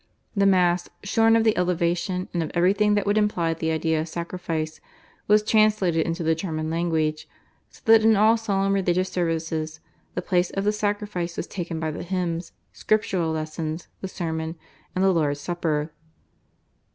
[0.35, 4.09] The Mass, shorn of the Elevation and of everything that would imply the idea of
[4.09, 4.81] sacrifice,
[5.27, 7.29] was translated into the German language,
[7.69, 9.79] so that in all solemn religious services
[10.15, 14.55] the place of the Sacrifice was taken by the hymns, Scriptural lessons, the sermon,
[14.95, 15.91] and the Lord's Supper.